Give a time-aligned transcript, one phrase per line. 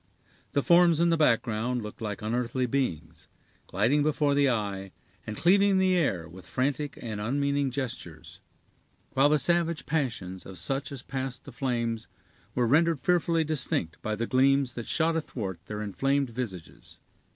[0.53, 3.27] The forms in the background looked like unearthly beings,
[3.67, 4.93] gliding before the eye,
[5.27, 8.39] and cleaving the air with frantic and unmeaning gestures;
[9.11, 12.07] while the savage passions of such as passed the flames
[12.55, 16.97] were rendered fearfully distinct by the gleams that shot athwart their inflamed visages.